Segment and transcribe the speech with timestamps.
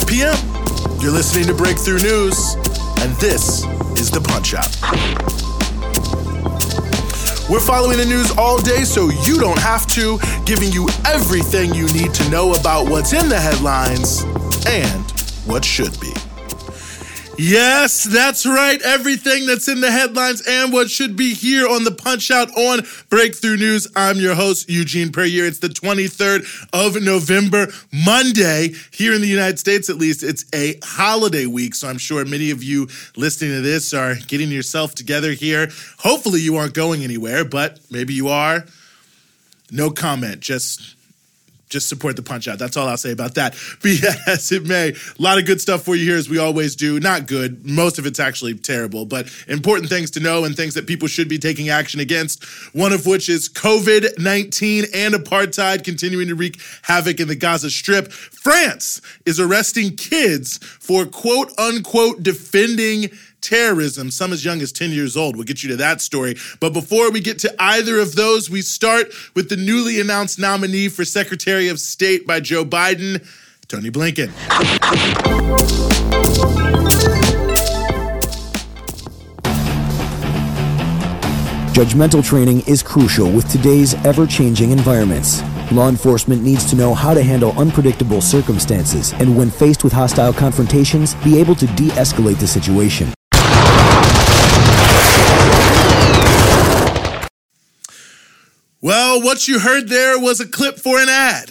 [0.00, 1.00] It's 5 p.m.
[1.00, 2.54] You're listening to Breakthrough News,
[3.00, 3.64] and this
[3.98, 4.70] is the Punch Out.
[7.50, 11.86] We're following the news all day so you don't have to, giving you everything you
[11.88, 14.22] need to know about what's in the headlines
[14.68, 15.10] and
[15.46, 16.12] what should be.
[17.40, 18.82] Yes, that's right.
[18.82, 22.80] Everything that's in the headlines and what should be here on the Punch Out on
[23.10, 23.86] Breakthrough News.
[23.94, 25.46] I'm your host, Eugene Puryear.
[25.46, 28.72] It's the 23rd of November, Monday.
[28.90, 31.76] Here in the United States, at least, it's a holiday week.
[31.76, 35.68] So I'm sure many of you listening to this are getting yourself together here.
[35.98, 38.64] Hopefully, you aren't going anywhere, but maybe you are.
[39.70, 40.40] No comment.
[40.40, 40.96] Just
[41.68, 42.58] just support the punch out.
[42.58, 43.56] That's all I'll say about that.
[43.82, 46.76] Be as it may, a lot of good stuff for you here as we always
[46.76, 46.98] do.
[47.00, 47.66] Not good.
[47.66, 51.28] Most of it's actually terrible, but important things to know and things that people should
[51.28, 52.44] be taking action against.
[52.74, 57.70] One of which is COVID 19 and apartheid continuing to wreak havoc in the Gaza
[57.70, 58.12] Strip.
[58.12, 65.16] France is arresting kids for quote unquote defending terrorism, some as young as 10 years
[65.16, 65.36] old.
[65.36, 66.36] We'll get you to that story.
[66.60, 70.88] But before we get to either of those, we start with the newly announced nominee
[70.88, 73.26] for Secretary of State by Joe Biden,
[73.68, 74.32] Tony Blinken.
[81.78, 85.42] Judgmental training is crucial with today's ever changing environments.
[85.70, 90.32] Law enforcement needs to know how to handle unpredictable circumstances and, when faced with hostile
[90.32, 93.12] confrontations, be able to de escalate the situation.
[98.80, 101.50] Well, what you heard there was a clip for an ad.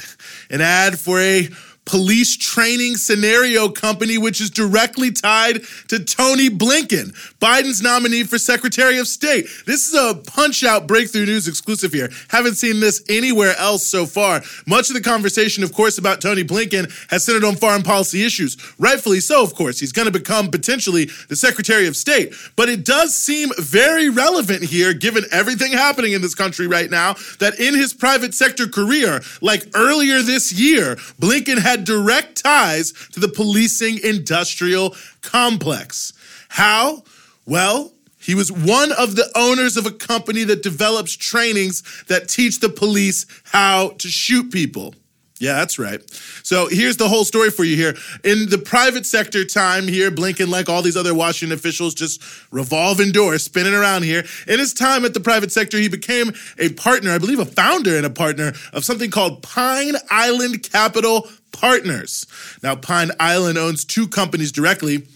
[0.50, 1.50] An ad for a
[1.88, 9.00] police training scenario company, which is directly tied to Tony Blinken, Biden's nominee for Secretary
[9.00, 9.48] of State.
[9.66, 12.10] This is a punch out breakthrough news exclusive here.
[12.28, 14.42] Haven't seen this anywhere else so far.
[14.66, 18.58] Much of the conversation, of course, about Tony Blinken has centered on foreign policy issues.
[18.78, 19.80] Rightfully so, of course.
[19.80, 22.34] He's going to become potentially the Secretary of State.
[22.58, 27.16] But it does seem very relevant here, given everything happening in this country right now,
[27.40, 32.92] that in his private sector career, like earlier this year, Blinken had had direct ties
[33.12, 36.14] to the policing industrial complex.
[36.50, 37.04] How?
[37.46, 42.60] Well, he was one of the owners of a company that develops trainings that teach
[42.60, 44.96] the police how to shoot people.
[45.40, 46.02] Yeah, that's right.
[46.42, 47.96] So here's the whole story for you here.
[48.24, 53.12] In the private sector time here, Blinken, like all these other Washington officials, just revolving
[53.12, 54.24] doors, spinning around here.
[54.48, 57.96] In his time at the private sector, he became a partner, I believe a founder
[57.96, 62.26] and a partner of something called Pine Island Capital Partners.
[62.64, 65.08] Now, Pine Island owns two companies directly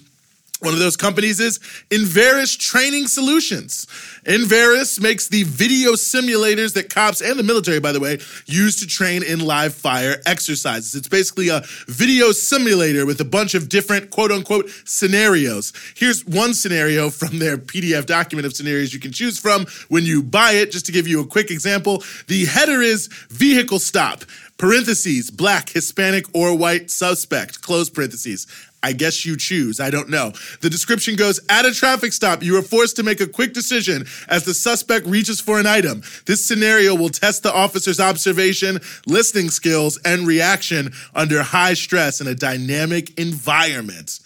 [0.61, 1.57] one of those companies is
[1.89, 3.88] Inveris Training Solutions.
[4.25, 8.85] Inveris makes the video simulators that cops and the military, by the way, use to
[8.85, 10.94] train in live fire exercises.
[10.94, 15.73] It's basically a video simulator with a bunch of different quote unquote scenarios.
[15.95, 20.22] Here's one scenario from their PDF document of scenarios you can choose from when you
[20.22, 20.72] buy it.
[20.72, 24.23] Just to give you a quick example, the header is vehicle stop
[24.61, 28.45] parentheses, black, Hispanic, or white suspect, close parentheses.
[28.83, 29.79] I guess you choose.
[29.79, 30.33] I don't know.
[30.61, 34.05] The description goes At a traffic stop, you are forced to make a quick decision
[34.27, 36.01] as the suspect reaches for an item.
[36.25, 42.27] This scenario will test the officer's observation, listening skills, and reaction under high stress in
[42.27, 44.19] a dynamic environment.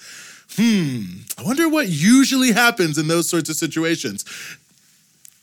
[0.56, 1.02] Hmm,
[1.38, 4.24] I wonder what usually happens in those sorts of situations.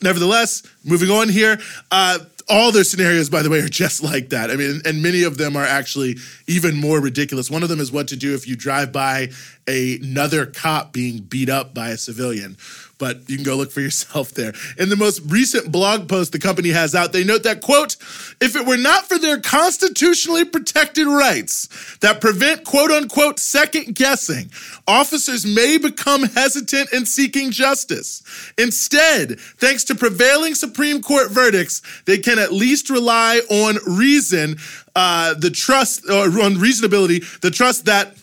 [0.01, 2.19] Nevertheless, moving on here, uh,
[2.49, 4.51] all their scenarios, by the way, are just like that.
[4.51, 6.17] I mean, and many of them are actually
[6.47, 7.51] even more ridiculous.
[7.51, 9.31] One of them is what to do if you drive by
[9.67, 12.57] another cop being beat up by a civilian
[13.03, 14.53] but you can go look for yourself there.
[14.79, 17.97] In the most recent blog post the company has out, they note that, quote,
[18.41, 24.53] if it were not for their constitutionally protected rights that prevent, quote unquote, second guessing,
[24.87, 28.23] officers may become hesitant in seeking justice.
[28.57, 34.57] Instead, thanks to prevailing Supreme Court verdicts, they can at least rely on reason,
[34.95, 38.17] uh, the trust, or on reasonability, the trust that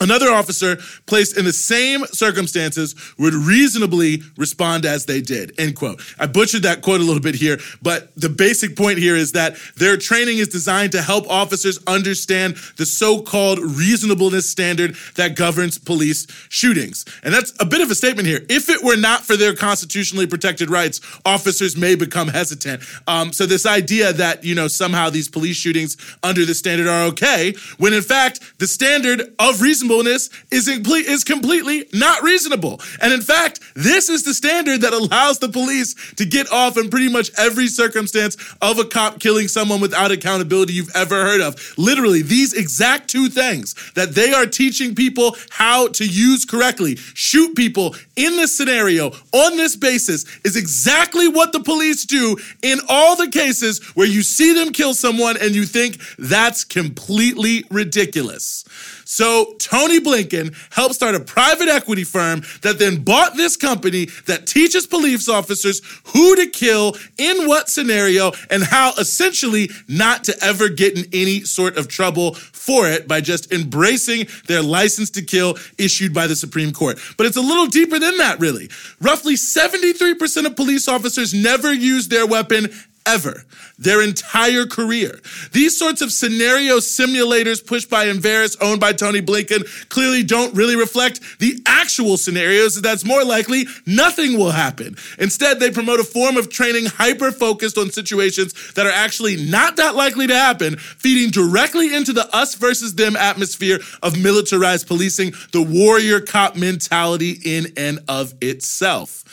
[0.00, 0.76] Another officer
[1.06, 5.52] placed in the same circumstances would reasonably respond as they did.
[5.58, 6.02] End quote.
[6.18, 9.56] I butchered that quote a little bit here, but the basic point here is that
[9.76, 16.26] their training is designed to help officers understand the so-called reasonableness standard that governs police
[16.48, 17.04] shootings.
[17.22, 18.44] And that's a bit of a statement here.
[18.50, 22.82] If it were not for their constitutionally protected rights, officers may become hesitant.
[23.06, 27.04] Um, so this idea that, you know, somehow these police shootings under the standard are
[27.06, 32.80] okay, when in fact the standard of reasonable reasonableness is, is completely not reasonable.
[33.00, 36.90] And in fact, this is the standard that allows the police to get off in
[36.90, 41.56] pretty much every circumstance of a cop killing someone without accountability you've ever heard of.
[41.76, 47.54] Literally, these exact two things that they are teaching people how to use correctly, shoot
[47.54, 53.16] people in this scenario on this basis, is exactly what the police do in all
[53.16, 58.64] the cases where you see them kill someone and you think that's completely ridiculous.
[59.04, 64.46] So Tony Blinken helped start a private equity firm that then bought this company that
[64.46, 70.68] teaches police officers who to kill in what scenario and how essentially not to ever
[70.68, 75.56] get in any sort of trouble for it by just embracing their license to kill
[75.78, 76.98] issued by the Supreme Court.
[77.16, 78.70] But it's a little deeper than that, really.
[79.00, 82.72] Roughly 73% of police officers never use their weapon
[83.06, 83.44] ever,
[83.78, 85.20] their entire career.
[85.52, 90.76] These sorts of scenario simulators pushed by Inveris, owned by Tony Blinken, clearly don't really
[90.76, 92.80] reflect the actual scenarios.
[92.80, 94.96] That's more likely nothing will happen.
[95.18, 99.76] Instead, they promote a form of training hyper focused on situations that are actually not
[99.76, 105.32] that likely to happen, feeding directly into the us versus them atmosphere of militarized policing,
[105.52, 109.24] the warrior cop mentality in and of itself.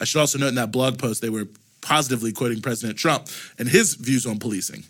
[0.00, 1.48] I should also note in that blog post they were
[1.80, 3.28] positively quoting President Trump
[3.58, 4.84] and his views on policing.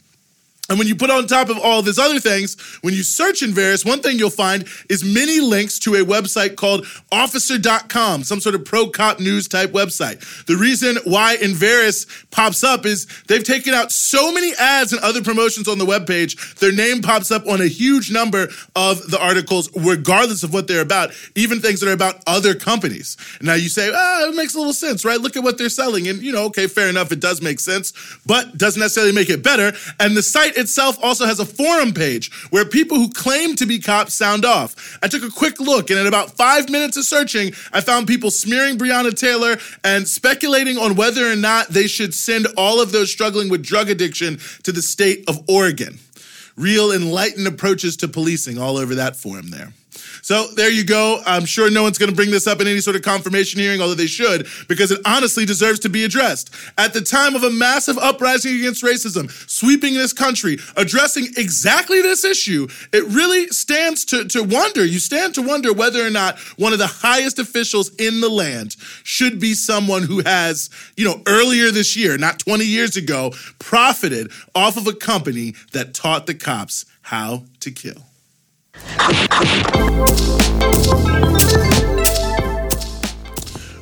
[0.69, 3.87] And when you put on top of all these other things, when you search Inveris,
[3.87, 8.67] one thing you'll find is many links to a website called officer.com, some sort of
[8.67, 10.45] pro cop news type website.
[10.45, 15.23] The reason why Inveris pops up is they've taken out so many ads and other
[15.23, 19.71] promotions on the webpage, their name pops up on a huge number of the articles,
[19.75, 23.17] regardless of what they're about, even things that are about other companies.
[23.41, 25.19] Now you say, ah, it makes a little sense, right?
[25.19, 26.09] Look at what they're selling.
[26.09, 27.95] And, you know, okay, fair enough, it does make sense,
[28.27, 29.73] but doesn't necessarily make it better.
[29.99, 33.79] And the site itself also has a forum page where people who claim to be
[33.79, 34.99] cops sound off.
[35.03, 38.31] I took a quick look, and in about five minutes of searching, I found people
[38.31, 43.11] smearing Breonna Taylor and speculating on whether or not they should send all of those
[43.11, 45.99] struggling with drug addiction to the state of Oregon.
[46.57, 49.73] Real enlightened approaches to policing all over that forum there.
[50.23, 51.21] So there you go.
[51.27, 53.81] I'm sure no one's going to bring this up in any sort of confirmation hearing,
[53.81, 56.55] although they should, because it honestly deserves to be addressed.
[56.77, 62.25] At the time of a massive uprising against racism sweeping this country, addressing exactly this
[62.25, 64.85] issue, it really stands to, to wonder.
[64.85, 68.77] You stand to wonder whether or not one of the highest officials in the land
[69.05, 74.31] should be someone who has, you know, earlier this year, not 20 years ago, profited
[74.55, 78.03] off of a company that taught the cops how to kill.
[78.75, 79.13] は
[81.95, 81.98] い。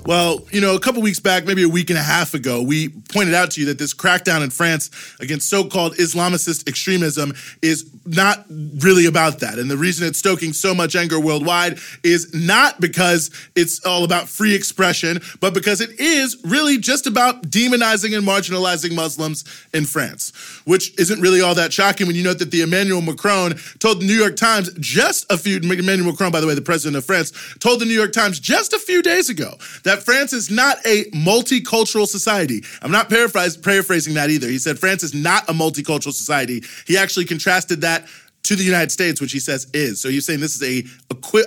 [0.06, 2.90] Well, you know, a couple weeks back, maybe a week and a half ago, we
[3.12, 4.88] pointed out to you that this crackdown in France
[5.18, 9.58] against so called Islamicist extremism is not really about that.
[9.58, 14.28] And the reason it's stoking so much anger worldwide is not because it's all about
[14.28, 19.44] free expression, but because it is really just about demonizing and marginalizing Muslims
[19.74, 20.32] in France,
[20.66, 24.06] which isn't really all that shocking when you note that the Emmanuel Macron told the
[24.06, 27.32] New York Times just a few, Emmanuel Macron, by the way, the president of France,
[27.58, 30.78] told the New York Times just a few days ago that that France is not
[30.86, 32.62] a multicultural society.
[32.82, 34.46] I'm not paraphrasing that either.
[34.46, 36.62] He said France is not a multicultural society.
[36.86, 38.06] He actually contrasted that
[38.46, 40.00] to the United States, which he says is.
[40.00, 40.84] So he's saying this is a,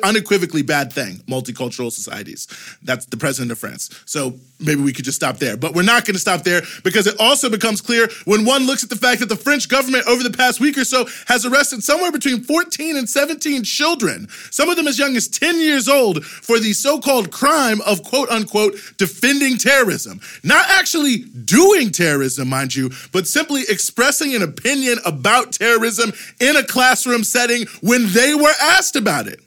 [0.04, 2.48] unequivocally bad thing, multicultural societies.
[2.84, 3.90] That's the president of France.
[4.06, 5.56] So maybe we could just stop there.
[5.56, 8.84] But we're not going to stop there because it also becomes clear when one looks
[8.84, 11.84] at the fact that the French government over the past week or so has arrested
[11.84, 16.26] somewhere between 14 and 17 children, some of them as young as 10 years old,
[16.26, 20.20] for the so called crime of quote unquote defending terrorism.
[20.44, 26.64] Not actually doing terrorism, mind you, but simply expressing an opinion about terrorism in a
[26.64, 29.40] class classroom setting when they were asked about it.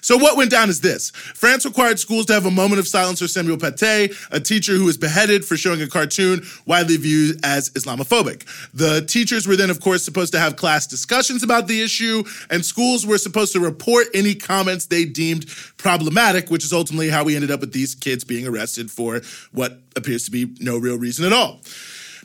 [0.00, 1.10] So what went down is this.
[1.10, 4.86] France required schools to have a moment of silence for Samuel Paty, a teacher who
[4.86, 8.46] was beheaded for showing a cartoon widely viewed as Islamophobic.
[8.72, 12.64] The teachers were then, of course, supposed to have class discussions about the issue, and
[12.64, 15.46] schools were supposed to report any comments they deemed
[15.76, 19.20] problematic, which is ultimately how we ended up with these kids being arrested for
[19.52, 21.60] what appears to be no real reason at all.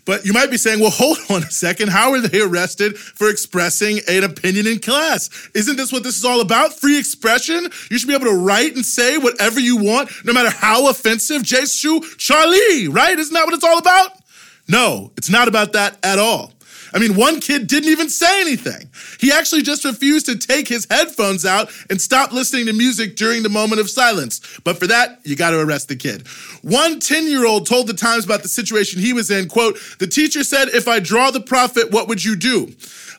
[0.05, 1.89] But you might be saying, well, hold on a second.
[1.89, 5.29] How are they arrested for expressing an opinion in class?
[5.53, 6.73] Isn't this what this is all about?
[6.73, 7.67] Free expression?
[7.89, 11.43] You should be able to write and say whatever you want, no matter how offensive.
[11.43, 13.17] Je suis Charlie, right?
[13.17, 14.11] Isn't that what it's all about?
[14.67, 16.51] No, it's not about that at all.
[16.93, 18.89] I mean, one kid didn't even say anything.
[19.19, 23.43] He actually just refused to take his headphones out and stop listening to music during
[23.43, 24.41] the moment of silence.
[24.63, 26.27] But for that, you got to arrest the kid.
[26.61, 29.47] One 10 year old told the Times about the situation he was in.
[29.47, 32.73] Quote, the teacher said, if I draw the prophet, what would you do?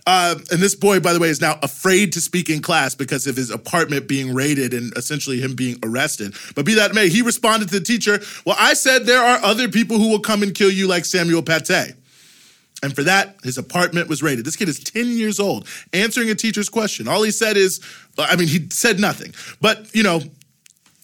[0.07, 3.27] Uh, and this boy, by the way, is now afraid to speak in class because
[3.27, 6.35] of his apartment being raided and essentially him being arrested.
[6.55, 9.69] But be that may, he responded to the teacher, Well, I said there are other
[9.69, 11.95] people who will come and kill you like Samuel Paty.
[12.83, 14.45] And for that, his apartment was raided.
[14.45, 17.09] This kid is 10 years old, answering a teacher's question.
[17.09, 17.80] All he said is,
[18.18, 19.35] I mean, he said nothing.
[19.61, 20.21] But, you know,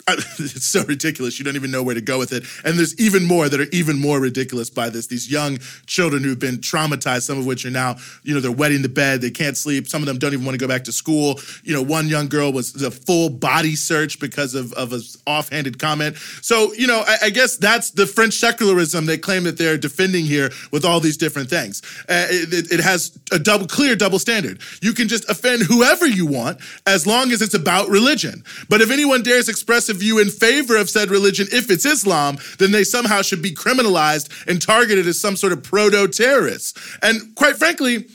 [0.09, 1.38] it's so ridiculous.
[1.38, 2.44] You don't even know where to go with it.
[2.64, 5.06] And there's even more that are even more ridiculous by this.
[5.06, 8.82] These young children who've been traumatized, some of which are now, you know, they're wetting
[8.82, 9.87] the bed, they can't sleep.
[9.87, 11.38] Some of them don't even want to go back to school.
[11.62, 15.78] You know, one young girl was a full body search because of, of an offhanded
[15.78, 16.16] comment.
[16.16, 20.25] So, you know, I, I guess that's the French secularism they claim that they're defending
[20.25, 21.82] here with all these different things.
[22.09, 24.61] Uh, it, it has a double, clear double standard.
[24.80, 28.42] You can just offend whoever you want as long as it's about religion.
[28.68, 32.72] But if anyone dares express view in favor of said religion, if it's Islam, then
[32.72, 36.75] they somehow should be criminalized and targeted as some sort of proto terrorists.
[37.02, 38.06] And quite frankly,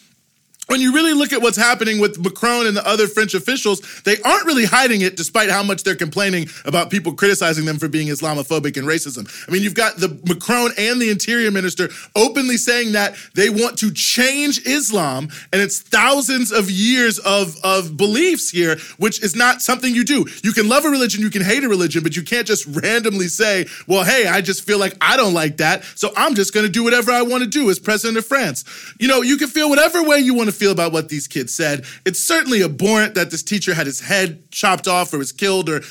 [0.68, 4.18] when you really look at what's happening with Macron and the other French officials, they
[4.22, 8.08] aren't really hiding it despite how much they're complaining about people criticizing them for being
[8.08, 9.28] Islamophobic and racism.
[9.48, 13.80] I mean, you've got the Macron and the interior minister openly saying that they want
[13.80, 19.62] to change Islam and it's thousands of years of, of beliefs here, which is not
[19.62, 20.26] something you do.
[20.44, 23.30] You can love a religion, you can hate a religion, but you can't just randomly
[23.30, 26.70] say, well, hey, I just feel like I don't like that, so I'm just gonna
[26.70, 28.66] do whatever I wanna do as president of France.
[29.00, 31.86] You know, you can feel whatever way you wanna feel about what these kids said.
[32.06, 35.82] It's certainly abhorrent that this teacher had his head chopped off or was killed or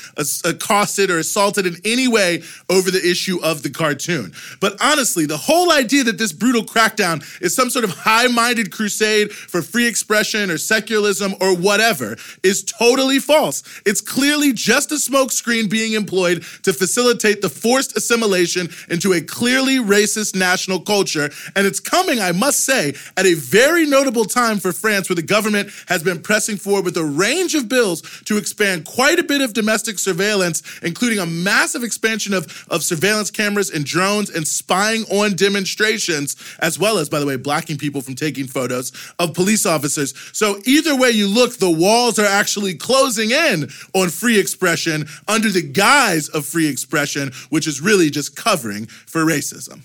[0.43, 4.33] accosted or assaulted in any way over the issue of the cartoon.
[4.59, 8.71] But honestly, the whole idea that this brutal crackdown is some sort of high minded
[8.71, 13.63] crusade for free expression or secularism or whatever is totally false.
[13.85, 19.77] It's clearly just a smokescreen being employed to facilitate the forced assimilation into a clearly
[19.77, 21.29] racist national culture.
[21.55, 25.21] And it's coming, I must say, at a very notable time for France, where the
[25.21, 29.41] government has been pressing forward with a range of bills to expand quite a bit
[29.41, 35.03] of domestic surveillance, including a massive expansion of, of surveillance cameras and drones and spying
[35.03, 39.65] on demonstrations, as well as, by the way, blocking people from taking photos of police
[39.65, 40.13] officers.
[40.33, 45.49] So, either way you look, the walls are actually closing in on free expression under
[45.49, 49.81] the guise of free expression, which is really just covering for racism.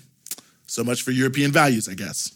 [0.73, 2.31] So much for European values, I guess.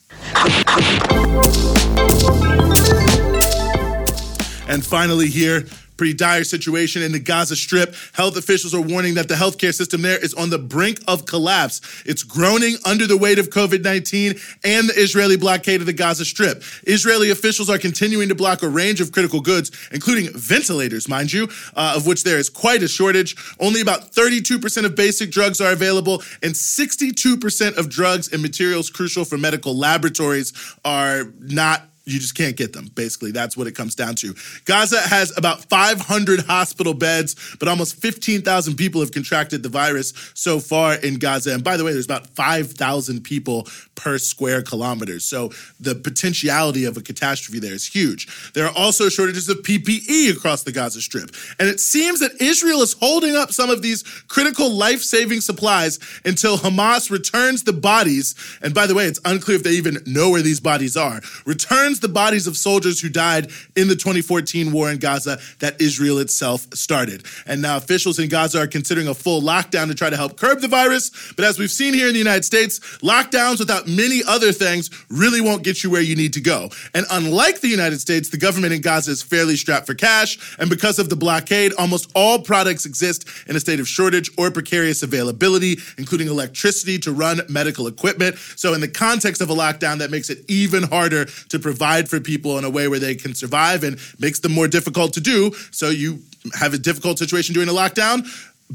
[4.67, 5.65] And finally, here,
[5.97, 7.95] pretty dire situation in the Gaza Strip.
[8.13, 11.81] Health officials are warning that the healthcare system there is on the brink of collapse.
[12.05, 16.25] It's groaning under the weight of COVID 19 and the Israeli blockade of the Gaza
[16.25, 16.63] Strip.
[16.83, 21.47] Israeli officials are continuing to block a range of critical goods, including ventilators, mind you,
[21.75, 23.35] uh, of which there is quite a shortage.
[23.59, 29.25] Only about 32% of basic drugs are available, and 62% of drugs and materials crucial
[29.25, 30.53] for medical laboratories
[30.85, 32.89] are not you just can't get them.
[32.95, 34.33] Basically, that's what it comes down to.
[34.65, 40.59] Gaza has about 500 hospital beds, but almost 15,000 people have contracted the virus so
[40.59, 41.53] far in Gaza.
[41.53, 45.19] And by the way, there's about 5,000 people per square kilometer.
[45.19, 48.53] So the potentiality of a catastrophe there is huge.
[48.53, 51.31] There are also shortages of PPE across the Gaza Strip.
[51.59, 55.99] And it seems that Israel is holding up some of these critical life saving supplies
[56.23, 58.33] until Hamas returns the bodies.
[58.61, 61.21] And by the way, it's unclear if they even know where these bodies are.
[61.45, 66.19] Returns the bodies of soldiers who died in the 2014 war in Gaza that Israel
[66.19, 67.25] itself started.
[67.45, 70.61] And now officials in Gaza are considering a full lockdown to try to help curb
[70.61, 71.11] the virus.
[71.35, 75.41] But as we've seen here in the United States, lockdowns without many other things really
[75.41, 76.69] won't get you where you need to go.
[76.93, 80.57] And unlike the United States, the government in Gaza is fairly strapped for cash.
[80.59, 84.51] And because of the blockade, almost all products exist in a state of shortage or
[84.51, 88.37] precarious availability, including electricity to run medical equipment.
[88.55, 92.19] So, in the context of a lockdown, that makes it even harder to provide for
[92.19, 95.51] people in a way where they can survive and makes them more difficult to do.
[95.71, 96.19] So, you
[96.53, 98.25] have a difficult situation during a lockdown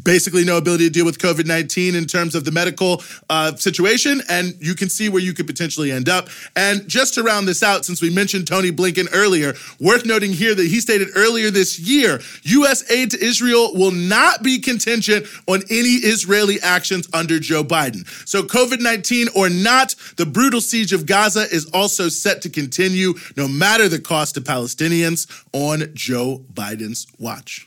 [0.01, 4.23] basically no ability to deal with COVID 19 in terms of the medical uh, situation.
[4.29, 6.29] And you can see where you could potentially end up.
[6.57, 10.55] And just to round this out, since we mentioned Tony Blinken earlier, worth noting here
[10.55, 12.91] that he stated earlier this year U.S.
[12.91, 18.07] aid to Israel will not be contingent on any Israeli actions under Joe Biden.
[18.27, 23.15] So, COVID 19 or not, the brutal siege of Gaza is also set to continue,
[23.37, 27.67] no matter the cost to Palestinians, on Joe Biden's watch.